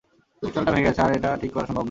ক্রিস্টালটা 0.39 0.71
ভেঙ্গে 0.73 0.87
গেছে 0.89 1.01
আর 1.05 1.11
এটা 1.17 1.29
ঠিক 1.41 1.51
করা 1.55 1.65
সম্ভব 1.67 1.77
না। 1.77 1.79